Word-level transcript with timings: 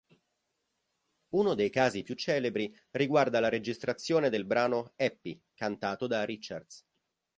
Uno 1.35 1.53
dei 1.53 1.69
casi 1.69 2.01
più 2.01 2.15
celebri 2.15 2.75
riguarda 2.89 3.39
la 3.39 3.49
registrazione 3.49 4.31
del 4.31 4.45
brano 4.45 4.93
"Happy", 4.97 5.39
cantato 5.53 6.07
da 6.07 6.23
Richards. 6.23 6.83